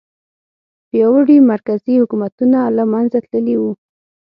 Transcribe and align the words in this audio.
پیاوړي 0.89 1.37
مرکزي 1.51 1.95
حکومتونه 2.01 2.59
له 2.77 2.83
منځه 2.93 3.17
تللي 3.29 3.55
وو. 3.61 3.71